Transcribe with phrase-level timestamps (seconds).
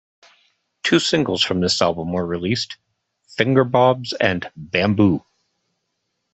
[0.81, 2.77] Two singles from this album were released:
[3.37, 5.23] "Fingerbobs" and "Bamboo".